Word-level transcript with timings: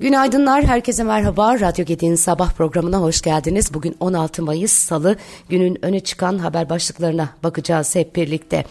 Günaydınlar, 0.00 0.64
herkese 0.64 1.04
merhaba. 1.04 1.60
Radyo 1.60 1.84
Gedi'nin 1.84 2.14
sabah 2.14 2.52
programına 2.52 2.98
hoş 2.98 3.22
geldiniz. 3.22 3.74
Bugün 3.74 3.96
16 4.00 4.42
Mayıs 4.42 4.72
Salı, 4.72 5.16
günün 5.48 5.84
öne 5.84 6.00
çıkan 6.00 6.38
haber 6.38 6.68
başlıklarına 6.70 7.28
bakacağız 7.42 7.94
hep 7.94 8.16
birlikte. 8.16 8.64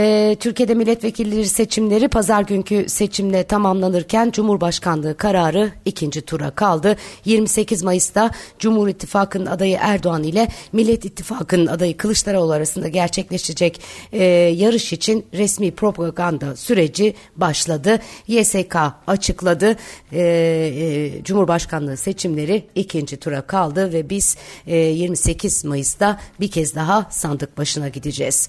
Ee, 0.00 0.36
Türkiye'de 0.40 0.74
milletvekilleri 0.74 1.48
seçimleri 1.48 2.08
pazar 2.08 2.42
günkü 2.42 2.88
seçimle 2.88 3.44
tamamlanırken 3.44 4.30
Cumhurbaşkanlığı 4.30 5.16
kararı 5.16 5.70
ikinci 5.84 6.20
tura 6.20 6.50
kaldı. 6.50 6.96
28 7.24 7.82
Mayıs'ta 7.82 8.30
Cumhur 8.58 8.88
İttifakı'nın 8.88 9.46
adayı 9.46 9.78
Erdoğan 9.80 10.22
ile 10.22 10.48
Millet 10.72 11.04
İttifakı'nın 11.04 11.66
adayı 11.66 11.96
Kılıçdaroğlu 11.96 12.52
arasında 12.52 12.88
gerçekleşecek 12.88 13.80
e, 14.12 14.24
yarış 14.56 14.92
için 14.92 15.26
resmi 15.34 15.70
propaganda 15.70 16.56
süreci 16.56 17.14
başladı. 17.36 17.98
YSK 18.28 18.76
açıkladı. 19.06 19.76
E, 20.12 20.20
e, 20.20 21.24
Cumhurbaşkanlığı 21.24 21.96
seçimleri 21.96 22.66
ikinci 22.74 23.16
tura 23.16 23.40
kaldı 23.40 23.92
ve 23.92 24.10
biz 24.10 24.36
e, 24.66 24.76
28 24.76 25.64
Mayıs'ta 25.64 26.20
bir 26.40 26.50
kez 26.50 26.74
daha 26.74 27.06
sandık 27.10 27.58
başına 27.58 27.88
gideceğiz. 27.88 28.48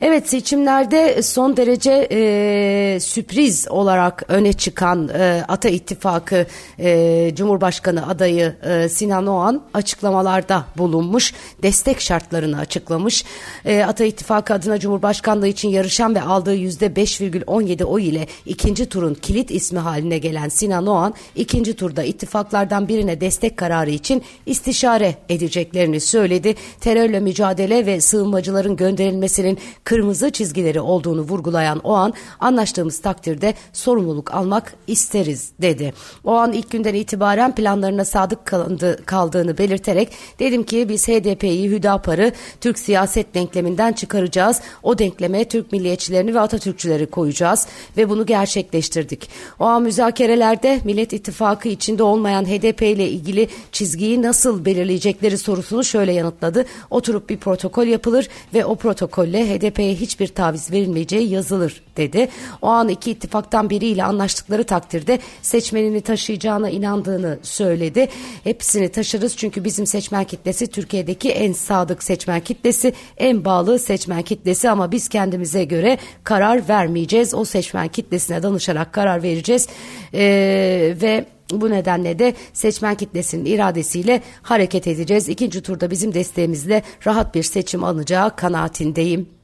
Evet 0.00 0.28
seçimler 0.28 0.81
seçimlerde 0.82 1.22
son 1.22 1.56
derece 1.56 2.08
e, 2.10 3.00
sürpriz 3.00 3.66
olarak 3.70 4.24
öne 4.28 4.52
çıkan 4.52 5.08
e, 5.08 5.44
Ata 5.48 5.68
İttifakı 5.68 6.46
e, 6.78 7.32
Cumhurbaşkanı 7.34 8.08
adayı 8.08 8.56
e, 8.62 8.88
Sinan 8.88 9.26
Oğan 9.26 9.62
açıklamalarda 9.74 10.64
bulunmuş. 10.78 11.34
Destek 11.62 12.00
şartlarını 12.00 12.58
açıklamış. 12.58 13.24
E, 13.64 13.82
Ata 13.82 14.04
İttifakı 14.04 14.54
adına 14.54 14.78
Cumhurbaşkanlığı 14.78 15.48
için 15.48 15.68
yarışan 15.68 16.14
ve 16.14 16.22
aldığı 16.22 16.56
%5,17 16.56 17.84
oy 17.84 18.08
ile 18.08 18.26
ikinci 18.46 18.86
turun 18.86 19.14
kilit 19.14 19.50
ismi 19.50 19.78
haline 19.78 20.18
gelen 20.18 20.48
Sinan 20.48 20.86
Oğan 20.86 21.14
ikinci 21.36 21.74
turda 21.74 22.02
ittifaklardan 22.02 22.88
birine 22.88 23.20
destek 23.20 23.56
kararı 23.56 23.90
için 23.90 24.22
istişare 24.46 25.14
edeceklerini 25.28 26.00
söyledi. 26.00 26.54
Terörle 26.80 27.20
mücadele 27.20 27.86
ve 27.86 28.00
sığınmacıların 28.00 28.76
gönderilmesinin 28.76 29.58
kırmızı 29.84 30.30
çizgileri 30.30 30.61
ilkeleri 30.62 30.80
olduğunu 30.80 31.20
vurgulayan 31.20 31.78
o 31.78 31.92
an 31.92 32.14
anlaştığımız 32.40 33.00
takdirde 33.00 33.54
sorumluluk 33.72 34.34
almak 34.34 34.74
isteriz 34.86 35.52
dedi. 35.60 35.92
O 36.24 36.32
an 36.32 36.52
ilk 36.52 36.70
günden 36.70 36.94
itibaren 36.94 37.54
planlarına 37.54 38.04
sadık 38.04 38.46
kalındı, 38.46 38.98
kaldığını 39.06 39.58
belirterek 39.58 40.08
dedim 40.38 40.62
ki 40.62 40.88
biz 40.88 41.08
HDP'yi 41.08 41.70
Hüdapar'ı 41.70 42.32
Türk 42.60 42.78
siyaset 42.78 43.34
denkleminden 43.34 43.92
çıkaracağız. 43.92 44.60
O 44.82 44.98
denkleme 44.98 45.44
Türk 45.44 45.72
milliyetçilerini 45.72 46.34
ve 46.34 46.40
Atatürkçüleri 46.40 47.06
koyacağız 47.06 47.66
ve 47.96 48.08
bunu 48.08 48.26
gerçekleştirdik. 48.26 49.28
O 49.58 49.64
an 49.64 49.82
müzakerelerde 49.82 50.80
Millet 50.84 51.12
İttifakı 51.12 51.68
içinde 51.68 52.02
olmayan 52.02 52.44
HDP 52.44 52.82
ile 52.82 53.08
ilgili 53.08 53.48
çizgiyi 53.72 54.22
nasıl 54.22 54.64
belirleyecekleri 54.64 55.38
sorusunu 55.38 55.84
şöyle 55.84 56.12
yanıtladı. 56.12 56.64
Oturup 56.90 57.28
bir 57.28 57.36
protokol 57.36 57.86
yapılır 57.86 58.28
ve 58.54 58.64
o 58.64 58.74
protokolle 58.74 59.48
HDP'ye 59.48 59.94
hiçbir 59.94 60.28
taviz 60.28 60.51
taviz 60.52 60.72
verilmeyeceği 60.72 61.28
yazılır 61.28 61.82
dedi. 61.96 62.28
O 62.62 62.66
an 62.66 62.88
iki 62.88 63.10
ittifaktan 63.10 63.70
biriyle 63.70 64.04
anlaştıkları 64.04 64.64
takdirde 64.64 65.18
seçmenini 65.42 66.00
taşıyacağına 66.00 66.70
inandığını 66.70 67.38
söyledi. 67.42 68.08
Hepsini 68.44 68.88
taşırız 68.88 69.36
çünkü 69.36 69.64
bizim 69.64 69.86
seçmen 69.86 70.24
kitlesi 70.24 70.66
Türkiye'deki 70.66 71.30
en 71.30 71.52
sadık 71.52 72.02
seçmen 72.02 72.40
kitlesi, 72.40 72.92
en 73.16 73.44
bağlı 73.44 73.78
seçmen 73.78 74.22
kitlesi 74.22 74.70
ama 74.70 74.92
biz 74.92 75.08
kendimize 75.08 75.64
göre 75.64 75.98
karar 76.24 76.68
vermeyeceğiz. 76.68 77.34
O 77.34 77.44
seçmen 77.44 77.88
kitlesine 77.88 78.42
danışarak 78.42 78.92
karar 78.92 79.22
vereceğiz 79.22 79.68
ee, 80.14 80.96
ve 81.02 81.24
bu 81.52 81.70
nedenle 81.70 82.18
de 82.18 82.34
seçmen 82.52 82.94
kitlesinin 82.94 83.44
iradesiyle 83.44 84.22
hareket 84.42 84.86
edeceğiz. 84.86 85.28
İkinci 85.28 85.62
turda 85.62 85.90
bizim 85.90 86.14
desteğimizle 86.14 86.82
rahat 87.06 87.34
bir 87.34 87.42
seçim 87.42 87.84
alınacağı 87.84 88.36
kanaatindeyim. 88.36 89.41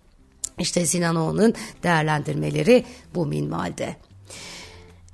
İşte 0.58 0.86
Sinan 0.86 1.16
Oğan'ın 1.16 1.54
değerlendirmeleri 1.82 2.84
bu 3.14 3.26
minvalde. 3.26 3.96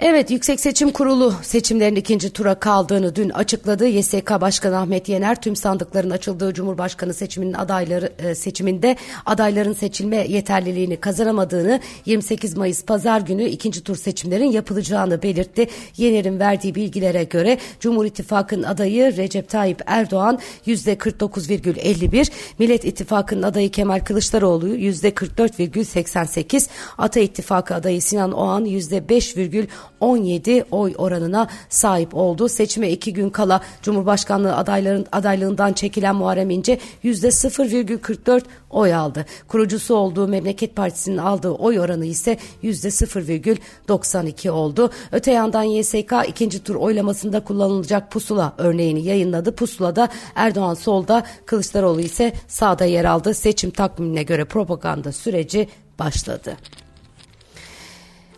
Evet 0.00 0.30
Yüksek 0.30 0.60
Seçim 0.60 0.90
Kurulu 0.90 1.34
seçimlerin 1.42 1.96
ikinci 1.96 2.30
tura 2.30 2.54
kaldığını 2.54 3.16
dün 3.16 3.30
açıkladı. 3.30 3.86
YSK 3.86 4.40
Başkanı 4.40 4.78
Ahmet 4.78 5.08
Yener 5.08 5.40
tüm 5.40 5.56
sandıkların 5.56 6.10
açıldığı 6.10 6.54
Cumhurbaşkanı 6.54 7.14
seçiminin 7.14 7.52
adayları 7.52 8.12
e, 8.18 8.34
seçiminde 8.34 8.96
adayların 9.26 9.72
seçilme 9.72 10.16
yeterliliğini 10.16 10.96
kazanamadığını 10.96 11.80
28 12.06 12.56
Mayıs 12.56 12.84
pazar 12.84 13.20
günü 13.20 13.44
ikinci 13.44 13.84
tur 13.84 13.96
seçimlerin 13.96 14.50
yapılacağını 14.50 15.22
belirtti. 15.22 15.68
Yener'in 15.96 16.40
verdiği 16.40 16.74
bilgilere 16.74 17.24
göre 17.24 17.58
Cumhur 17.80 18.04
İttifakı'nın 18.04 18.62
adayı 18.62 19.16
Recep 19.16 19.48
Tayyip 19.48 19.82
Erdoğan 19.86 20.38
%49,51, 20.66 22.30
Millet 22.58 22.84
İttifakı'nın 22.84 23.42
adayı 23.42 23.70
Kemal 23.70 24.00
Kılıçdaroğlu 24.00 24.68
%44,88, 24.68 26.68
Ata 26.98 27.20
İttifakı 27.20 27.74
adayı 27.74 28.02
Sinan 28.02 28.32
Oğan 28.32 28.66
%5,10 28.66 29.66
17 30.00 30.64
oy 30.70 30.94
oranına 30.98 31.48
sahip 31.68 32.14
oldu. 32.14 32.48
Seçime 32.48 32.90
iki 32.90 33.12
gün 33.12 33.30
kala 33.30 33.60
Cumhurbaşkanlığı 33.82 34.56
adayların 34.56 35.06
adaylığından 35.12 35.72
çekilen 35.72 36.16
Muharrem 36.16 36.50
İnce 36.50 36.78
yüzde 37.02 37.28
0,44 37.28 38.42
oy 38.70 38.94
aldı. 38.94 39.26
Kurucusu 39.48 39.94
olduğu 39.94 40.28
Memleket 40.28 40.76
Partisi'nin 40.76 41.16
aldığı 41.16 41.50
oy 41.50 41.80
oranı 41.80 42.06
ise 42.06 42.38
yüzde 42.62 42.88
0,92 42.88 44.50
oldu. 44.50 44.90
Öte 45.12 45.32
yandan 45.32 45.62
YSK 45.62 46.12
ikinci 46.28 46.64
tur 46.64 46.74
oylamasında 46.74 47.44
kullanılacak 47.44 48.10
pusula 48.10 48.54
örneğini 48.58 49.04
yayınladı. 49.04 49.54
Pusulada 49.54 50.08
Erdoğan 50.34 50.74
solda, 50.74 51.22
Kılıçdaroğlu 51.46 52.00
ise 52.00 52.32
sağda 52.48 52.84
yer 52.84 53.04
aldı. 53.04 53.34
Seçim 53.34 53.70
takvimine 53.70 54.22
göre 54.22 54.44
propaganda 54.44 55.12
süreci 55.12 55.68
başladı. 55.98 56.56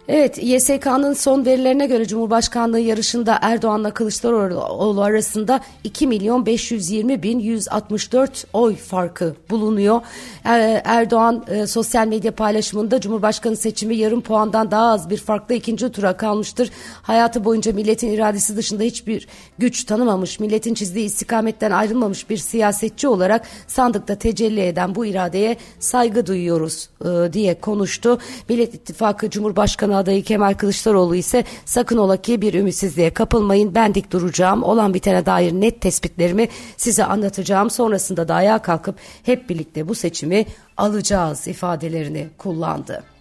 Evet 0.09 0.39
YSK'nın 0.43 1.13
son 1.13 1.47
verilerine 1.47 1.87
göre 1.87 2.07
Cumhurbaşkanlığı 2.07 2.81
yarışında 2.81 3.39
Erdoğan'la 3.43 3.95
Kılıçdaroğlu 3.95 5.03
arasında 5.03 5.61
2 5.85 6.07
milyon 6.07 6.47
520 6.47 7.23
bin 7.23 7.39
164 7.39 8.47
oy 8.53 8.77
farkı 8.77 9.35
bulunuyor. 9.51 10.01
Er, 10.45 10.83
Erdoğan 10.85 11.45
e, 11.49 11.67
sosyal 11.67 12.07
medya 12.07 12.35
paylaşımında 12.35 13.01
Cumhurbaşkanı 13.01 13.57
seçimi 13.57 13.97
yarım 13.97 14.21
puandan 14.21 14.71
daha 14.71 14.93
az 14.93 15.11
bir 15.11 15.17
farkla 15.17 15.55
ikinci 15.55 15.93
tura 15.93 16.17
kalmıştır. 16.17 16.71
Hayatı 17.03 17.45
boyunca 17.45 17.73
milletin 17.73 18.13
iradesi 18.13 18.57
dışında 18.57 18.83
hiçbir 18.83 19.29
güç 19.59 19.85
tanımamış, 19.85 20.41
milletin 20.41 20.75
çizdiği 20.75 21.07
istikametten 21.07 21.71
ayrılmamış 21.71 22.31
bir 22.31 22.37
siyasetçi 22.37 23.09
olarak 23.09 23.47
sandıkta 23.67 24.15
tecelli 24.15 24.61
eden 24.61 24.95
bu 24.95 25.07
iradeye 25.07 25.57
saygı 25.79 26.27
duyuyoruz 26.27 26.89
e, 27.05 27.33
diye 27.33 27.61
konuştu. 27.61 28.19
Millet 28.49 28.75
İttifakı 28.75 29.31
Cumhurbaşkanı 29.31 29.96
adayı 29.97 30.25
Kemal 30.25 30.55
Kılıçdaroğlu 30.55 31.17
ise 31.17 31.45
sakın 31.65 31.97
ola 31.97 32.17
ki 32.17 32.41
bir 32.41 32.55
ümitsizliğe 32.55 33.11
kapılmayın 33.11 33.75
ben 33.75 33.95
dik 33.95 34.13
duracağım 34.13 34.63
olan 34.63 34.95
bitene 34.95 35.27
dair 35.27 35.53
net 35.53 35.81
tespitlerimi 35.81 36.49
size 36.77 37.05
anlatacağım 37.05 37.71
sonrasında 37.71 38.29
da 38.29 38.35
ayağa 38.35 38.59
kalkıp 38.59 38.97
hep 39.23 39.49
birlikte 39.51 39.89
bu 39.89 39.95
seçimi 39.95 40.47
alacağız 40.77 41.49
ifadelerini 41.49 42.29
kullandı. 42.39 43.16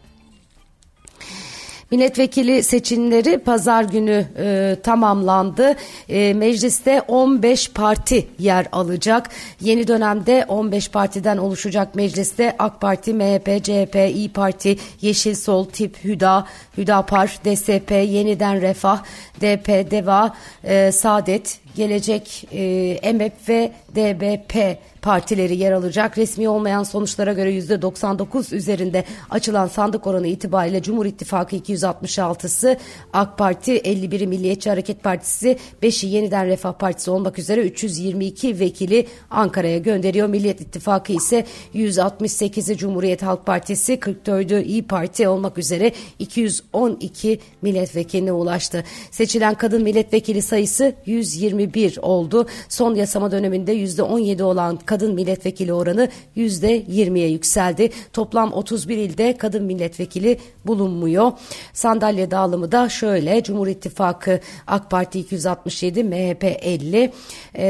Milletvekili 1.95 2.63
seçimleri 2.63 3.37
pazar 3.37 3.83
günü 3.83 4.27
e, 4.37 4.77
tamamlandı. 4.83 5.75
E, 6.09 6.33
mecliste 6.33 7.01
15 7.01 7.71
parti 7.71 8.27
yer 8.39 8.67
alacak. 8.71 9.29
Yeni 9.61 9.87
dönemde 9.87 10.45
15 10.47 10.89
partiden 10.89 11.37
oluşacak 11.37 11.95
mecliste 11.95 12.55
AK 12.59 12.81
Parti, 12.81 13.13
MHP, 13.13 13.63
CHP, 13.63 13.95
İyi 14.15 14.29
Parti, 14.33 14.77
Yeşil 15.01 15.35
Sol, 15.35 15.65
Tip, 15.65 16.03
Hüda, 16.03 16.47
Hüdapar, 16.77 17.27
DSP, 17.45 17.91
Yeniden 17.91 18.61
Refah, 18.61 19.03
DP, 19.41 19.91
DEVA, 19.91 20.35
e, 20.63 20.91
Saadet, 20.91 21.59
Gelecek, 21.75 22.47
e, 22.51 22.63
EMEP 23.01 23.49
ve 23.49 23.71
DBP 23.95 24.77
partileri 25.05 25.57
yer 25.57 25.71
alacak. 25.71 26.17
Resmi 26.17 26.49
olmayan 26.49 26.83
sonuçlara 26.83 27.33
göre 27.33 27.51
yüzde 27.51 27.81
99 27.81 28.53
üzerinde 28.53 29.03
açılan 29.29 29.67
sandık 29.67 30.07
oranı 30.07 30.27
itibariyle 30.27 30.81
Cumhur 30.81 31.05
İttifakı 31.05 31.55
266'sı, 31.55 32.77
AK 33.13 33.37
Parti 33.37 33.77
51'i 33.77 34.27
Milliyetçi 34.27 34.69
Hareket 34.69 35.03
Partisi, 35.03 35.57
5'i 35.83 36.09
Yeniden 36.09 36.47
Refah 36.47 36.73
Partisi 36.73 37.11
olmak 37.11 37.39
üzere 37.39 37.61
322 37.61 38.59
vekili 38.59 39.07
Ankara'ya 39.29 39.77
gönderiyor. 39.77 40.27
Milliyet 40.27 40.61
İttifakı 40.61 41.13
ise 41.13 41.45
168'i 41.75 42.77
Cumhuriyet 42.77 43.23
Halk 43.23 43.45
Partisi, 43.45 43.93
44'ü 43.93 44.63
İyi 44.63 44.83
Parti 44.83 45.27
olmak 45.27 45.57
üzere 45.57 45.91
212 46.19 47.39
milletvekiline 47.61 48.31
ulaştı. 48.31 48.83
Seçilen 49.11 49.53
kadın 49.53 49.83
milletvekili 49.83 50.41
sayısı 50.41 50.95
121 51.05 51.64
%21 51.65 51.99
oldu. 51.99 52.47
Son 52.69 52.95
yasama 52.95 53.31
döneminde 53.31 53.75
%17 53.75 54.43
olan 54.43 54.79
kadın 54.85 55.13
milletvekili 55.13 55.73
oranı 55.73 56.09
%20'ye 56.37 57.29
yükseldi. 57.29 57.89
Toplam 58.13 58.53
31 58.53 58.97
ilde 58.97 59.37
kadın 59.37 59.63
milletvekili 59.63 60.37
bulunmuyor. 60.65 61.31
Sandalye 61.73 62.31
dağılımı 62.31 62.71
da 62.71 62.89
şöyle. 62.89 63.43
Cumhur 63.43 63.67
İttifakı 63.67 64.39
AK 64.67 64.91
Parti 64.91 65.19
267, 65.19 66.03
MHP 66.03 66.43
50, 66.43 67.11
e, 67.53 67.65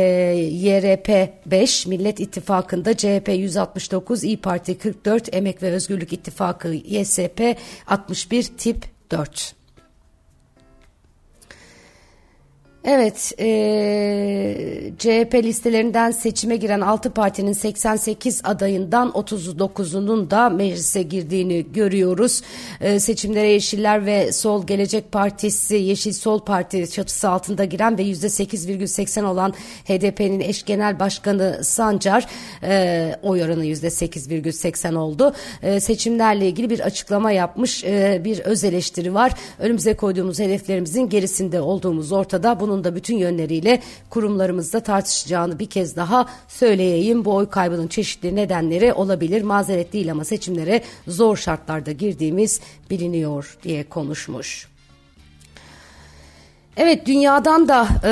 YRP 0.52 1.30
5, 1.46 1.88
Millet 1.88 2.20
İttifakı'nda 2.20 2.98
CHP 2.98 3.30
169, 3.30 4.24
İyi 4.24 4.38
Parti 4.38 4.78
44, 4.78 5.36
Emek 5.36 5.64
ve 5.64 5.72
Özgürlük 5.72 6.14
İttifakı 6.14 6.68
YSP 6.68 7.58
61, 7.88 8.44
tip 8.44 8.86
4. 9.12 9.65
Evet, 12.88 13.34
e, 13.40 13.46
CHP 15.00 15.34
listelerinden 15.44 16.12
seçime 16.12 16.56
giren 16.56 16.82
6 16.82 17.10
partinin 17.10 17.54
88 17.54 18.42
adayından 18.44 19.10
39'unun 19.10 20.32
da 20.32 20.50
meclise 20.50 21.04
girdiğini 21.04 21.66
görüyoruz. 21.74 22.42
E, 22.82 23.00
seçimlere 23.00 23.48
Yeşiller 23.52 24.06
ve 24.06 24.32
Sol 24.32 24.68
Gelecek 24.68 25.12
Partisi, 25.12 25.76
Yeşil 25.76 26.14
Sol 26.14 26.40
Parti 26.40 26.90
çatısı 26.92 27.30
altında 27.30 27.66
giren 27.66 27.98
ve 27.98 28.04
%8,80 28.04 29.26
olan 29.26 29.54
HDP'nin 29.86 30.40
eş 30.40 30.64
genel 30.64 31.00
başkanı 31.00 31.60
Sancar, 31.64 32.28
e, 32.64 33.16
oy 33.24 33.44
oranı 33.44 33.66
%8,80 33.66 34.96
oldu. 34.96 35.34
E, 35.64 35.80
seçimlerle 35.80 36.48
ilgili 36.48 36.70
bir 36.70 36.80
açıklama 36.80 37.32
yapmış, 37.32 37.84
e, 37.84 38.22
bir 38.24 38.40
öz 38.40 38.64
eleştiri 38.64 39.14
var. 39.14 39.32
Önümüze 39.60 39.94
koyduğumuz 39.94 40.40
hedeflerimizin 40.40 41.10
gerisinde 41.10 41.62
olduğumuz 41.62 42.12
ortada. 42.12 42.60
Bunun 42.60 42.75
bunun 42.76 42.84
da 42.84 42.96
bütün 42.96 43.18
yönleriyle 43.18 43.82
kurumlarımızda 44.10 44.80
tartışacağını 44.80 45.60
bir 45.60 45.66
kez 45.66 45.96
daha 45.96 46.30
söyleyeyim. 46.48 47.26
Bu 47.26 47.36
oy 47.36 47.50
kaybının 47.50 47.88
çeşitli 47.88 48.36
nedenleri 48.36 48.94
olabilir. 48.94 49.42
Mazeret 49.42 49.94
değil 49.94 50.12
ama 50.12 50.26
seçimlere 50.26 50.82
zor 51.08 51.38
şartlarda 51.38 51.92
girdiğimiz 51.92 52.62
biliniyor 52.90 53.58
diye 53.64 53.84
konuşmuş. 53.84 54.75
Evet 56.78 57.06
dünyadan 57.06 57.68
da 57.68 57.88
e, 58.04 58.10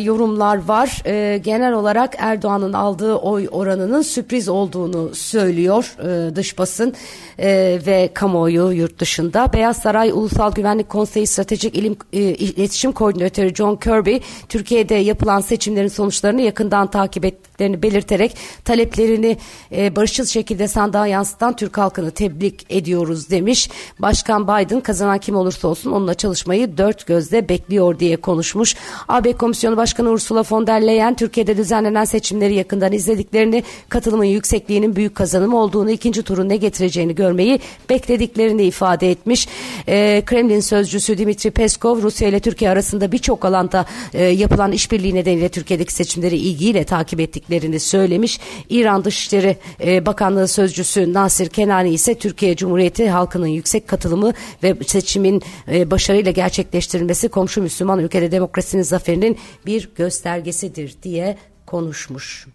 yorumlar 0.00 0.64
var. 0.64 1.02
E, 1.06 1.38
genel 1.38 1.72
olarak 1.72 2.14
Erdoğan'ın 2.18 2.72
aldığı 2.72 3.14
oy 3.14 3.48
oranının 3.50 4.02
sürpriz 4.02 4.48
olduğunu 4.48 5.14
söylüyor 5.14 5.96
e, 6.02 6.36
dış 6.36 6.58
basın 6.58 6.94
e, 7.38 7.78
ve 7.86 8.10
kamuoyu 8.14 8.70
yurt 8.72 8.98
dışında. 8.98 9.52
Beyaz 9.52 9.76
Saray 9.76 10.10
Ulusal 10.10 10.52
Güvenlik 10.52 10.88
Konseyi 10.88 11.26
Stratejik 11.26 11.74
İlim, 11.74 11.96
e, 12.12 12.18
İletişim 12.20 12.92
Koordinatörü 12.92 13.54
John 13.54 13.76
Kirby, 13.76 14.16
Türkiye'de 14.48 14.94
yapılan 14.94 15.40
seçimlerin 15.40 15.88
sonuçlarını 15.88 16.42
yakından 16.42 16.90
takip 16.90 17.24
ettiklerini 17.24 17.82
belirterek 17.82 18.36
taleplerini 18.64 19.36
e, 19.72 19.96
barışçıl 19.96 20.24
şekilde 20.24 20.68
sandığa 20.68 21.06
yansıtan 21.06 21.56
Türk 21.56 21.78
halkını 21.78 22.10
tebrik 22.10 22.66
ediyoruz 22.70 23.30
demiş. 23.30 23.70
Başkan 23.98 24.44
Biden 24.44 24.80
kazanan 24.80 25.18
kim 25.18 25.36
olursa 25.36 25.68
olsun 25.68 25.92
onunla 25.92 26.14
çalışmayı 26.14 26.78
dört 26.78 27.06
gözle 27.06 27.48
bekliyor 27.48 27.98
diye 27.98 28.05
konuşmuş. 28.14 28.74
AB 29.08 29.32
Komisyonu 29.32 29.76
Başkanı 29.76 30.10
Ursula 30.10 30.44
von 30.50 30.66
der 30.66 30.86
Leyen 30.86 31.16
Türkiye'de 31.16 31.56
düzenlenen 31.56 32.04
seçimleri 32.04 32.54
yakından 32.54 32.92
izlediklerini, 32.92 33.62
katılımın 33.88 34.24
yüksekliğinin 34.24 34.96
büyük 34.96 35.14
kazanım 35.14 35.54
olduğunu, 35.54 35.90
ikinci 35.90 36.22
turun 36.22 36.48
ne 36.48 36.56
getireceğini 36.56 37.14
görmeyi 37.14 37.60
beklediklerini 37.90 38.62
ifade 38.62 39.10
etmiş. 39.10 39.48
E, 39.88 40.22
Kremlin 40.26 40.60
sözcüsü 40.60 41.18
Dimitri 41.18 41.50
Peskov 41.50 42.02
Rusya 42.02 42.28
ile 42.28 42.40
Türkiye 42.40 42.70
arasında 42.70 43.12
birçok 43.12 43.44
alanda 43.44 43.86
e, 44.14 44.24
yapılan 44.24 44.72
işbirliği 44.72 45.14
nedeniyle 45.14 45.48
Türkiye'deki 45.48 45.92
seçimleri 45.92 46.36
ilgiyle 46.36 46.84
takip 46.84 47.20
ettiklerini 47.20 47.80
söylemiş. 47.80 48.40
İran 48.68 49.04
Dışişleri 49.04 49.56
e, 49.84 50.06
Bakanlığı 50.06 50.48
sözcüsü 50.48 51.12
Nasir 51.12 51.48
Kenani 51.48 51.90
ise 51.90 52.14
Türkiye 52.14 52.56
Cumhuriyeti 52.56 53.10
halkının 53.10 53.46
yüksek 53.46 53.88
katılımı 53.88 54.32
ve 54.62 54.76
seçimin 54.86 55.42
e, 55.72 55.90
başarıyla 55.90 56.30
gerçekleştirilmesi 56.30 57.28
komşu 57.28 57.62
Müslüman 57.62 57.95
ülkede 57.98 58.32
demokrasinin 58.32 58.82
zaferinin 58.82 59.38
bir 59.66 59.90
göstergesidir 59.96 60.96
diye 61.02 61.38
konuşmuş. 61.66 62.46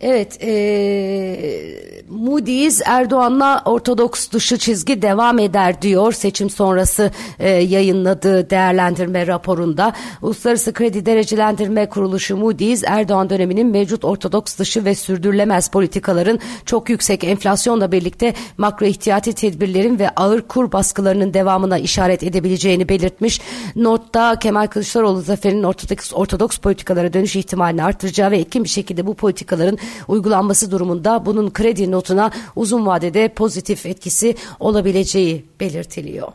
Evet, 0.00 0.38
e, 0.42 2.02
Moody's 2.08 2.82
Erdoğan'la 2.84 3.62
Ortodoks 3.64 4.30
dışı 4.30 4.58
çizgi 4.58 5.02
devam 5.02 5.38
eder 5.38 5.82
diyor 5.82 6.12
seçim 6.12 6.50
sonrası 6.50 7.10
e, 7.38 7.50
yayınladığı 7.50 8.50
değerlendirme 8.50 9.26
raporunda. 9.26 9.92
Uluslararası 10.22 10.72
Kredi 10.72 11.06
Derecelendirme 11.06 11.88
Kuruluşu 11.88 12.36
Moody's 12.36 12.84
Erdoğan 12.86 13.30
döneminin 13.30 13.66
mevcut 13.66 14.04
Ortodoks 14.04 14.58
dışı 14.58 14.84
ve 14.84 14.94
sürdürülemez 14.94 15.70
politikaların 15.70 16.38
çok 16.66 16.90
yüksek 16.90 17.24
enflasyonla 17.24 17.92
birlikte 17.92 18.34
makro 18.58 18.86
ihtiyati 18.86 19.32
tedbirlerin 19.32 19.98
ve 19.98 20.08
ağır 20.08 20.42
kur 20.42 20.72
baskılarının 20.72 21.34
devamına 21.34 21.78
işaret 21.78 22.22
edebileceğini 22.22 22.88
belirtmiş. 22.88 23.40
Notta 23.76 24.38
Kemal 24.38 24.66
Kılıçdaroğlu 24.66 25.20
zaferinin 25.20 25.62
Ortodoks, 25.62 26.12
Ortodoks 26.14 26.58
politikalara 26.58 27.12
dönüş 27.12 27.36
ihtimalini 27.36 27.84
artıracağı 27.84 28.30
ve 28.30 28.38
etkin 28.38 28.64
bir 28.64 28.68
şekilde 28.68 29.06
bu 29.06 29.14
politikaların 29.14 29.78
uygulanması 30.08 30.70
durumunda 30.70 31.26
bunun 31.26 31.50
kredi 31.50 31.90
notuna 31.90 32.30
uzun 32.56 32.86
vadede 32.86 33.28
pozitif 33.28 33.86
etkisi 33.86 34.34
olabileceği 34.60 35.44
belirtiliyor. 35.60 36.28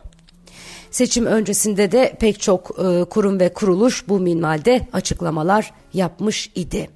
Seçim 0.90 1.26
öncesinde 1.26 1.92
de 1.92 2.16
pek 2.20 2.40
çok 2.40 2.70
e, 2.84 3.04
kurum 3.04 3.40
ve 3.40 3.52
kuruluş 3.52 4.08
bu 4.08 4.20
minvalde 4.20 4.86
açıklamalar 4.92 5.72
yapmış 5.94 6.50
idi. 6.54 6.88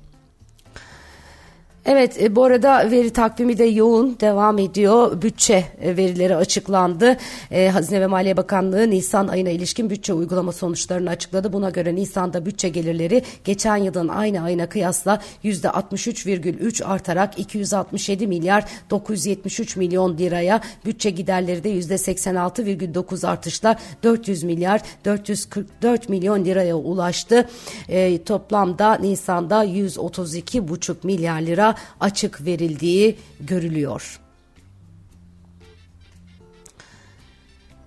Evet 1.89 2.23
e, 2.23 2.37
bu 2.37 2.45
arada 2.45 2.91
veri 2.91 3.11
takvimi 3.11 3.59
de 3.59 3.65
yoğun 3.65 4.17
devam 4.21 4.59
ediyor. 4.59 5.23
Bütçe 5.23 5.65
e, 5.81 5.97
verileri 5.97 6.37
açıklandı. 6.37 7.17
E, 7.51 7.69
Hazine 7.69 8.01
ve 8.01 8.07
Maliye 8.07 8.37
Bakanlığı 8.37 8.91
Nisan 8.91 9.29
ayına 9.29 9.51
ilişkin 9.51 9.91
bütçe 9.91 10.13
uygulama 10.13 10.53
sonuçlarını 10.53 11.11
açıkladı. 11.11 11.53
Buna 11.53 11.71
göre 11.71 11.95
Nisan'da 11.95 12.47
bütçe 12.47 12.69
gelirleri 12.69 13.23
geçen 13.45 13.77
yılın 13.77 14.09
aynı 14.09 14.43
ayına 14.43 14.69
kıyasla 14.69 15.21
%63,3 15.45 16.85
artarak 16.85 17.39
267 17.39 18.27
milyar 18.27 18.65
973 18.91 19.77
milyon 19.77 20.19
liraya 20.19 20.61
bütçe 20.87 21.11
giderleri 21.11 21.65
de 21.65 21.71
%86,9 21.79 23.27
artışla 23.27 23.77
400 24.03 24.43
milyar 24.43 24.81
444 25.05 26.09
milyon 26.09 26.45
liraya 26.45 26.77
ulaştı. 26.77 27.49
E, 27.89 28.23
toplamda 28.23 28.95
Nisan'da 28.95 29.65
132,5 29.65 30.95
milyar 31.03 31.41
lira 31.41 31.76
açık 32.01 32.47
verildiği 32.47 33.17
görülüyor. 33.41 34.21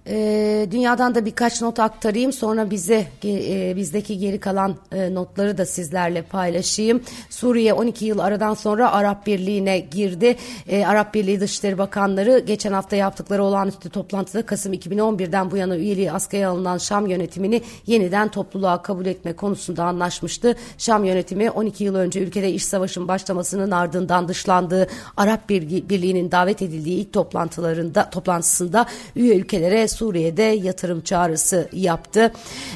E, 0.10 0.68
dünyadan 0.72 1.16
da 1.16 1.26
birkaç 1.26 1.62
not 1.62 1.80
aktarayım 1.80 2.34
sonra 2.34 2.72
bize 2.72 3.08
e, 3.24 3.76
bizdeki 3.76 4.18
geri 4.18 4.40
kalan 4.40 4.76
e, 4.92 5.14
notları 5.14 5.58
da 5.58 5.66
sizlerle 5.66 6.22
paylaşayım. 6.22 7.02
Suriye 7.30 7.74
12 7.74 8.06
yıl 8.06 8.20
aradan 8.20 8.54
sonra 8.54 8.92
Arap 8.92 9.28
Birliği'ne 9.28 9.80
girdi. 9.80 10.36
E, 10.68 10.86
Arap 10.86 11.14
Birliği 11.14 11.40
Dışişleri 11.40 11.78
Bakanları 11.78 12.40
geçen 12.40 12.74
hafta 12.74 12.96
yaptıkları 12.96 13.44
olağanüstü 13.44 13.90
toplantıda 13.90 14.46
Kasım 14.46 14.74
2011'den 14.74 15.52
bu 15.52 15.58
yana 15.58 15.78
üyeliği 15.78 16.12
askıya 16.12 16.50
alınan 16.50 16.78
Şam 16.78 17.08
yönetimini 17.08 17.62
yeniden 17.88 18.28
topluluğa 18.32 18.82
kabul 18.82 19.06
etme 19.06 19.34
konusunda 19.34 19.84
anlaşmıştı. 19.84 20.56
Şam 20.78 21.06
yönetimi 21.06 21.52
12 21.52 21.84
yıl 21.84 21.96
önce 21.96 22.20
ülkede 22.20 22.52
iş 22.52 22.66
savaşın 22.66 23.08
başlamasının 23.08 23.72
ardından 23.72 24.28
dışlandığı 24.28 24.88
Arap 25.18 25.50
Birliği'nin 25.50 26.32
davet 26.32 26.62
edildiği 26.62 27.00
ilk 27.00 27.14
toplantılarında 27.14 28.10
toplantısında 28.10 28.86
üye 29.16 29.36
ülkelere 29.36 29.88
Suriye'de 30.00 30.44
yatırım 30.44 31.02
çağrısı 31.02 31.70
yaptı. 31.74 32.32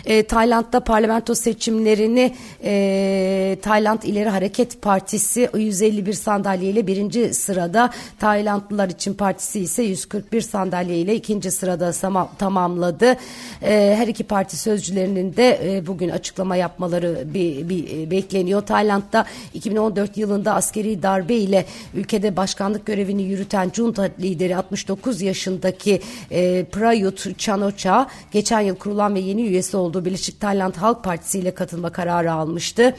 E, 0.06 0.24
Tayland'da 0.24 0.80
parlamento 0.80 1.36
seçimlerini 1.36 2.34
e, 2.64 3.58
Tayland 3.62 4.04
İleri 4.04 4.30
Hareket 4.30 4.82
Partisi 4.82 5.50
151 5.58 6.14
sandalyeyle 6.14 6.88
birinci 6.88 7.34
sırada 7.34 7.90
Taylandlılar 8.20 8.90
için 8.90 9.14
partisi 9.14 9.60
ise 9.60 9.84
141 9.84 10.42
sandalyeyle 10.42 11.16
ikinci 11.16 11.52
sırada 11.52 11.92
tamamladı. 12.38 13.16
E, 13.62 13.96
her 13.98 14.08
iki 14.08 14.24
parti 14.24 14.58
sözcülerinin 14.58 15.36
de 15.36 15.60
e, 15.64 15.88
bugün 15.88 16.10
açıklama 16.10 16.56
yapmaları 16.56 17.24
bir, 17.34 17.70
bir 17.70 17.98
e, 17.98 18.12
bekleniyor. 18.12 18.62
Tayland'da 18.62 19.26
2014 19.54 20.18
yılında 20.18 20.54
askeri 20.54 21.04
darbe 21.04 21.36
ile 21.36 21.66
ülkede 21.94 22.38
başkanlık 22.38 22.86
görevini 22.86 23.24
yürüten 23.24 23.72
junta 23.74 24.10
lideri 24.20 24.56
69 24.56 25.22
yaşındaki 25.22 26.02
e, 26.32 26.66
Prayut 26.72 27.03
Prayut 27.04 27.40
Çanoça 27.40 28.08
geçen 28.32 28.60
yıl 28.60 28.76
kurulan 28.76 29.16
ve 29.16 29.20
yeni 29.20 29.42
üyesi 29.42 29.78
olduğu 29.78 30.06
Birleşik 30.06 30.40
Tayland 30.40 30.76
Halk 30.76 31.04
Partisi 31.04 31.40
ile 31.40 31.54
katılma 31.54 31.92
kararı 31.92 32.34
almıştı. 32.34 32.96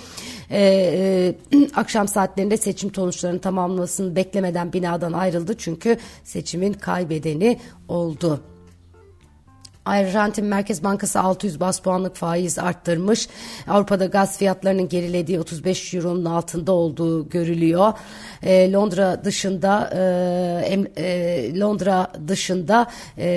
Ee, 0.50 1.34
e, 1.52 1.58
akşam 1.74 2.08
saatlerinde 2.08 2.56
seçim 2.56 2.94
sonuçlarının 2.94 3.38
tamamlamasını 3.38 4.16
beklemeden 4.16 4.72
binadan 4.72 5.12
ayrıldı 5.12 5.54
çünkü 5.58 5.98
seçimin 6.24 6.72
kaybedeni 6.72 7.58
oldu. 7.88 8.40
Arjantin 9.84 10.44
Merkez 10.44 10.84
Bankası 10.84 11.20
600 11.20 11.60
bas 11.60 11.80
puanlık 11.80 12.16
faiz 12.16 12.58
arttırmış. 12.58 13.28
Avrupa'da 13.68 14.06
gaz 14.06 14.38
fiyatlarının 14.38 14.88
gerilediği 14.88 15.40
35 15.40 15.94
euronun 15.94 16.24
altında 16.24 16.72
olduğu 16.72 17.28
görülüyor. 17.28 17.92
E, 18.42 18.72
Londra 18.72 19.24
dışında 19.24 19.90
e, 19.94 20.84
e, 20.96 21.60
Londra 21.60 22.12
dışında 22.28 22.90
e, 23.18 23.28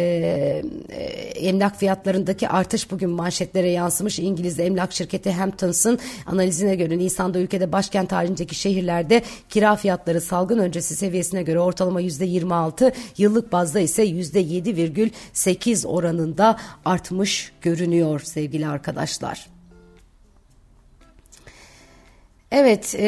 e, 0.89 1.03
emlak 1.47 1.79
fiyatlarındaki 1.79 2.49
artış 2.49 2.91
bugün 2.91 3.09
manşetlere 3.09 3.69
yansımış. 3.69 4.19
İngiliz 4.19 4.59
emlak 4.59 4.93
şirketi 4.93 5.31
Hamptons'ın 5.31 5.99
analizine 6.25 6.75
göre 6.75 6.97
Nisan'da 6.97 7.39
ülkede 7.39 7.71
başkent 7.71 8.11
halindeki 8.11 8.55
şehirlerde 8.55 9.21
kira 9.49 9.75
fiyatları 9.75 10.21
salgın 10.21 10.59
öncesi 10.59 10.95
seviyesine 10.95 11.43
göre 11.43 11.59
ortalama 11.59 12.01
%26, 12.01 12.91
yıllık 13.17 13.51
bazda 13.51 13.79
ise 13.79 14.05
%7,8 14.05 15.87
oranında 15.87 16.36
artmış 16.85 17.51
görünüyor 17.61 18.19
sevgili 18.19 18.67
arkadaşlar. 18.67 19.56
Evet, 22.51 22.95
e, 22.99 23.07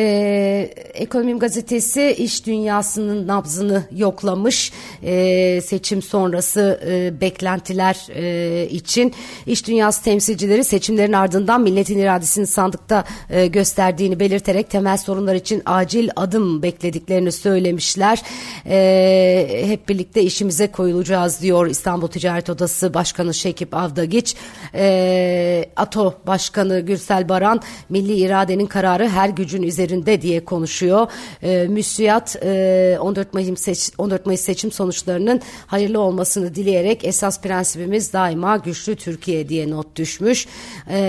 Ekonomim 0.94 1.40
Gazetesi 1.40 2.16
iş 2.18 2.46
dünyasının 2.46 3.28
nabzını 3.28 3.84
yoklamış 3.92 4.72
e, 5.04 5.62
seçim 5.62 6.02
sonrası 6.02 6.82
e, 6.88 7.22
beklentiler 7.22 8.08
e, 8.16 8.68
için. 8.70 9.14
iş 9.46 9.68
dünyası 9.68 10.04
temsilcileri 10.04 10.64
seçimlerin 10.64 11.14
ardından 11.14 11.62
milletin 11.62 12.00
iradesini 12.00 12.48
sandıkta 12.48 13.04
e, 13.30 13.48
gösterdiğini 13.48 14.20
belirterek 14.20 14.70
temel 14.70 14.98
sorunlar 14.98 15.36
için 15.36 15.62
acil 15.66 16.10
adım 16.16 16.64
beklediklerini 16.64 17.32
söylemişler. 17.32 18.22
E, 18.66 19.64
hep 19.66 19.90
birlikte 19.90 20.22
işimize 20.22 20.72
koyulacağız 20.72 21.42
diyor 21.42 21.68
İstanbul 21.68 22.08
Ticaret 22.08 22.50
Odası 22.50 22.94
Başkanı 22.94 23.34
Şekip 23.34 23.74
Avdagiç. 23.74 24.36
E, 24.76 25.66
ATO 25.76 26.14
Başkanı 26.28 26.80
Gürsel 26.80 27.30
Baran, 27.30 27.62
milli 27.90 28.16
iradenin 28.16 28.66
kararı 28.66 29.10
her 29.10 29.29
gücün 29.30 29.64
üzerinde 29.64 30.22
diye 30.22 30.46
konuşuyor. 30.46 31.08
E, 31.44 31.68
müsiyat 31.68 32.36
e, 32.44 32.98
14 33.00 33.34
Mayıs 33.34 33.60
seç, 33.60 33.92
14 33.98 34.26
Mayıs 34.26 34.42
seçim 34.42 34.72
sonuçlarının 34.72 35.42
hayırlı 35.68 36.00
olmasını 36.00 36.56
dileyerek 36.56 37.06
esas 37.06 37.42
prensibimiz 37.42 38.14
daima 38.14 38.58
güçlü 38.58 38.96
Türkiye 38.96 39.50
diye 39.50 39.70
not 39.70 39.96
düşmüş. 39.96 40.48
E, 40.90 41.00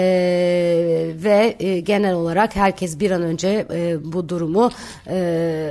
ve 1.25 1.57
e, 1.61 1.81
genel 1.81 2.15
olarak 2.15 2.57
herkes 2.57 3.01
bir 3.01 3.11
an 3.11 3.23
önce 3.23 3.67
e, 3.73 4.13
bu 4.13 4.29
durumu 4.29 4.71
e, 5.09 5.71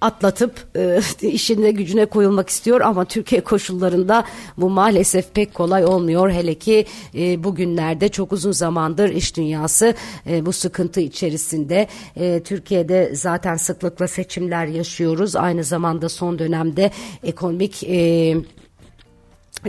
atlatıp 0.00 0.66
e, 0.76 1.00
işine 1.28 1.70
gücüne 1.70 2.06
koyulmak 2.06 2.48
istiyor 2.48 2.80
ama 2.80 3.04
Türkiye 3.04 3.40
koşullarında 3.40 4.24
bu 4.56 4.70
maalesef 4.70 5.34
pek 5.34 5.54
kolay 5.54 5.84
olmuyor. 5.84 6.30
Hele 6.30 6.54
ki 6.54 6.86
e, 7.14 7.44
bugünlerde 7.44 8.08
çok 8.08 8.32
uzun 8.32 8.52
zamandır 8.52 9.10
iş 9.10 9.36
dünyası 9.36 9.94
e, 10.26 10.46
bu 10.46 10.52
sıkıntı 10.52 11.00
içerisinde 11.00 11.69
şekilde 11.70 11.86
e, 12.16 12.42
Türkiye'de 12.42 13.14
zaten 13.14 13.56
sıklıkla 13.56 14.08
seçimler 14.08 14.66
yaşıyoruz. 14.66 15.36
Aynı 15.36 15.64
zamanda 15.64 16.08
son 16.08 16.38
dönemde 16.38 16.90
ekonomik 17.22 17.84
e, 17.84 18.36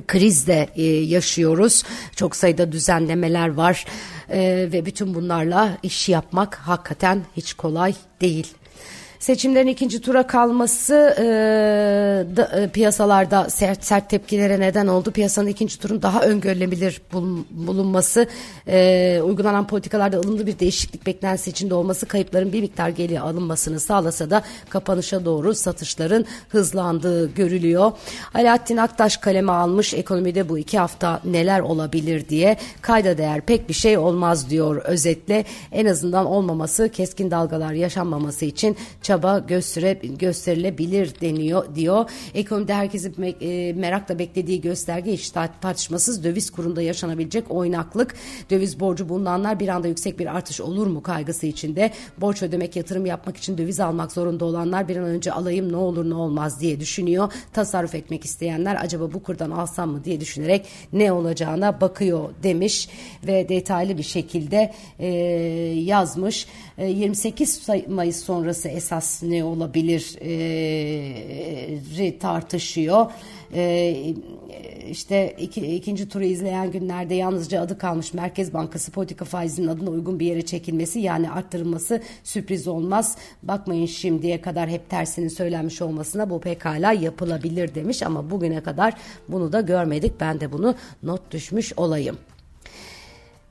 kriz 0.07 0.49
e, 0.49 0.83
yaşıyoruz. 0.83 1.83
Çok 2.15 2.35
sayıda 2.35 2.71
düzenlemeler 2.71 3.53
var 3.53 3.85
e, 4.29 4.69
ve 4.71 4.85
bütün 4.85 5.13
bunlarla 5.13 5.77
iş 5.83 6.09
yapmak 6.09 6.55
hakikaten 6.55 7.21
hiç 7.37 7.53
kolay 7.53 7.93
değil. 8.21 8.47
Seçimlerin 9.21 9.67
ikinci 9.67 10.01
tura 10.01 10.27
kalması 10.27 11.15
e, 11.17 11.23
da, 12.37 12.59
e, 12.59 12.67
piyasalarda 12.69 13.49
sert, 13.49 13.85
sert 13.85 14.09
tepkilere 14.09 14.59
neden 14.59 14.87
oldu. 14.87 15.11
Piyasanın 15.11 15.47
ikinci 15.47 15.79
turun 15.79 16.01
daha 16.01 16.21
öngörülebilir 16.21 17.01
bulun, 17.13 17.45
bulunması, 17.51 18.27
e, 18.67 19.21
uygulanan 19.23 19.67
politikalarda 19.67 20.17
ılımlı 20.17 20.47
bir 20.47 20.59
değişiklik 20.59 21.05
beklentisi 21.05 21.49
içinde 21.49 21.73
olması 21.73 22.05
kayıpların 22.05 22.53
bir 22.53 22.61
miktar 22.61 22.89
geri 22.89 23.19
alınmasını 23.19 23.79
sağlasa 23.79 24.29
da 24.29 24.43
kapanışa 24.69 25.25
doğru 25.25 25.55
satışların 25.55 26.25
hızlandığı 26.49 27.33
görülüyor. 27.33 27.91
Alaaddin 28.33 28.77
Aktaş 28.77 29.17
kaleme 29.17 29.51
almış 29.51 29.93
ekonomide 29.93 30.49
bu 30.49 30.57
iki 30.57 30.79
hafta 30.79 31.21
neler 31.25 31.59
olabilir 31.59 32.29
diye 32.29 32.57
kayda 32.81 33.17
değer 33.17 33.41
pek 33.41 33.69
bir 33.69 33.73
şey 33.73 33.97
olmaz 33.97 34.49
diyor 34.49 34.75
özetle. 34.75 35.45
En 35.71 35.85
azından 35.85 36.25
olmaması 36.25 36.89
keskin 36.89 37.31
dalgalar 37.31 37.73
yaşanmaması 37.73 38.45
için 38.45 38.77
çaba 39.11 39.39
göstere, 39.39 39.93
gösterilebilir 39.93 41.21
deniyor 41.21 41.75
diyor. 41.75 42.09
Ekonomide 42.33 42.73
herkesin 42.73 43.35
e, 43.41 43.73
merakla 43.73 44.19
beklediği 44.19 44.61
gösterge 44.61 45.13
hiç 45.13 45.29
tartışmasız 45.61 46.23
döviz 46.23 46.49
kurunda 46.49 46.81
yaşanabilecek 46.81 47.51
oynaklık. 47.51 48.15
Döviz 48.49 48.79
borcu 48.79 49.09
bulunanlar 49.09 49.59
bir 49.59 49.67
anda 49.67 49.87
yüksek 49.87 50.19
bir 50.19 50.35
artış 50.35 50.61
olur 50.61 50.87
mu 50.87 51.03
kaygısı 51.03 51.47
içinde. 51.47 51.91
Borç 52.17 52.43
ödemek, 52.43 52.75
yatırım 52.75 53.05
yapmak 53.05 53.37
için 53.37 53.57
döviz 53.57 53.79
almak 53.79 54.11
zorunda 54.11 54.45
olanlar 54.45 54.87
bir 54.87 54.97
an 54.97 55.05
önce 55.05 55.31
alayım 55.31 55.71
ne 55.71 55.77
olur 55.77 56.09
ne 56.09 56.15
olmaz 56.15 56.61
diye 56.61 56.79
düşünüyor. 56.79 57.33
Tasarruf 57.53 57.95
etmek 57.95 58.25
isteyenler 58.25 58.77
acaba 58.81 59.13
bu 59.13 59.23
kurdan 59.23 59.51
alsam 59.51 59.89
mı 59.89 60.03
diye 60.03 60.19
düşünerek 60.19 60.67
ne 60.93 61.11
olacağına 61.11 61.81
bakıyor 61.81 62.29
demiş 62.43 62.89
ve 63.27 63.49
detaylı 63.49 63.97
bir 63.97 64.03
şekilde 64.03 64.73
e, 64.99 65.07
yazmış. 65.77 66.47
E, 66.77 66.87
28 66.87 67.67
Mayıs 67.87 68.23
sonrası 68.23 68.67
esas 68.67 69.00
esas 69.01 69.23
ne 69.23 69.43
olabilir 69.43 70.15
e, 71.99 72.19
tartışıyor. 72.19 73.11
E, 73.53 73.95
işte 74.89 75.35
iki, 75.39 75.75
ikinci 75.75 76.09
turu 76.09 76.23
izleyen 76.23 76.71
günlerde 76.71 77.15
yalnızca 77.15 77.61
adı 77.61 77.77
kalmış 77.77 78.13
Merkez 78.13 78.53
Bankası 78.53 78.91
politika 78.91 79.25
faizinin 79.25 79.67
adına 79.67 79.89
uygun 79.89 80.19
bir 80.19 80.25
yere 80.25 80.41
çekilmesi 80.41 80.99
yani 80.99 81.31
arttırılması 81.31 82.01
sürpriz 82.23 82.67
olmaz. 82.67 83.17
Bakmayın 83.43 83.85
şimdiye 83.85 84.41
kadar 84.41 84.69
hep 84.69 84.89
tersinin 84.89 85.27
söylenmiş 85.27 85.81
olmasına 85.81 86.29
bu 86.29 86.41
pekala 86.41 86.91
yapılabilir 86.91 87.75
demiş 87.75 88.03
ama 88.03 88.29
bugüne 88.29 88.63
kadar 88.63 88.93
bunu 89.27 89.53
da 89.53 89.61
görmedik. 89.61 90.13
Ben 90.19 90.39
de 90.39 90.51
bunu 90.51 90.75
not 91.03 91.31
düşmüş 91.31 91.73
olayım. 91.77 92.17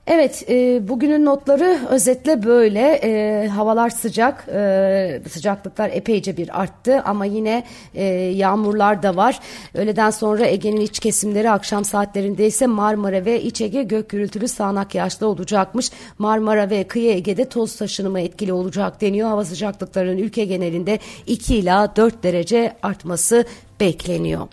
Evet, 0.07 0.45
e, 0.49 0.89
bugünün 0.89 1.25
notları 1.25 1.79
özetle 1.89 2.43
böyle. 2.43 3.01
E, 3.05 3.49
havalar 3.49 3.91
sıcak, 3.91 4.49
e, 4.49 5.23
sıcaklıklar 5.31 5.91
epeyce 5.93 6.37
bir 6.37 6.61
arttı 6.61 7.03
ama 7.03 7.25
yine 7.25 7.65
e, 7.95 8.05
yağmurlar 8.15 9.03
da 9.03 9.17
var. 9.17 9.41
Öğleden 9.75 10.11
sonra 10.11 10.47
Ege'nin 10.47 10.81
iç 10.81 10.99
kesimleri 10.99 11.51
akşam 11.51 11.85
saatlerinde 11.85 12.47
ise 12.47 12.67
Marmara 12.67 13.25
ve 13.25 13.43
İç 13.43 13.61
Ege 13.61 13.83
gök 13.83 14.09
gürültülü 14.09 14.49
sağanak 14.49 14.95
yağışlı 14.95 15.27
olacakmış. 15.27 15.91
Marmara 16.19 16.71
ve 16.71 16.85
kıyı 16.85 17.13
Ege'de 17.13 17.45
toz 17.45 17.77
taşınımı 17.77 18.21
etkili 18.21 18.53
olacak 18.53 19.01
deniyor. 19.01 19.29
Hava 19.29 19.45
sıcaklıklarının 19.45 20.19
ülke 20.19 20.45
genelinde 20.45 20.99
2 21.27 21.57
ila 21.57 21.97
4 21.97 22.23
derece 22.23 22.77
artması 22.83 23.45
bekleniyor. 23.81 24.49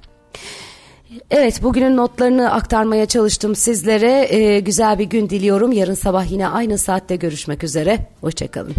Evet 1.32 1.64
bugünün 1.64 1.98
notlarını 1.98 2.54
aktarmaya 2.54 3.06
çalıştım 3.06 3.56
sizlere. 3.56 4.28
Ee, 4.30 4.60
güzel 4.60 5.00
bir 5.00 5.06
gün 5.06 5.30
diliyorum. 5.30 5.72
Yarın 5.72 5.94
sabah 5.94 6.32
yine 6.32 6.48
aynı 6.48 6.78
saatte 6.78 7.16
görüşmek 7.16 7.64
üzere. 7.64 8.00
Hoşçakalın. 8.22 8.74